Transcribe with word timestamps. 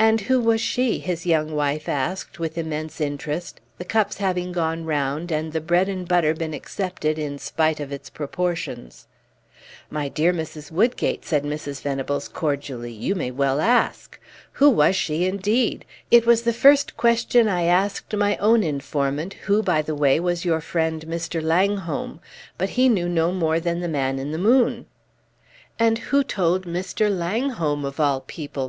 "And 0.00 0.22
who 0.22 0.40
was 0.40 0.60
she?" 0.60 0.98
his 0.98 1.26
young 1.26 1.52
wife 1.54 1.88
asked 1.88 2.40
with 2.40 2.58
immense 2.58 3.00
interest, 3.00 3.60
the 3.78 3.84
cups 3.84 4.16
having 4.16 4.50
gone 4.50 4.84
round, 4.84 5.30
and 5.30 5.52
the 5.52 5.60
bread 5.60 5.88
and 5.88 6.08
butter 6.08 6.34
been 6.34 6.52
accepted 6.52 7.20
in 7.20 7.38
spite 7.38 7.78
of 7.78 7.92
its 7.92 8.10
proportions. 8.10 9.06
"My 9.90 10.08
dear 10.08 10.32
Mrs. 10.32 10.72
Woodgate," 10.72 11.24
said 11.24 11.44
Mrs. 11.44 11.82
Venables, 11.82 12.26
cordially, 12.26 12.90
"you 12.92 13.14
may 13.14 13.30
well 13.30 13.60
ask! 13.60 14.18
Who 14.54 14.68
was 14.68 14.96
she, 14.96 15.24
indeed! 15.24 15.84
It 16.10 16.26
was 16.26 16.42
the 16.42 16.52
first 16.52 16.96
question 16.96 17.46
I 17.46 17.62
asked 17.62 18.12
my 18.16 18.36
own 18.38 18.64
informant, 18.64 19.34
who, 19.44 19.62
by 19.62 19.82
the 19.82 19.94
way, 19.94 20.18
was 20.18 20.44
your 20.44 20.60
friend, 20.60 21.04
Mr. 21.06 21.40
Langholm; 21.40 22.18
but 22.58 22.70
he 22.70 22.88
knew 22.88 23.08
no 23.08 23.30
more 23.30 23.60
than 23.60 23.78
the 23.78 23.86
man 23.86 24.18
in 24.18 24.32
the 24.32 24.36
moon." 24.36 24.86
"And 25.78 25.98
who 26.10 26.24
told 26.24 26.66
Mr. 26.66 27.08
Langholm, 27.08 27.84
of 27.84 28.00
all 28.00 28.18
people?" 28.18 28.62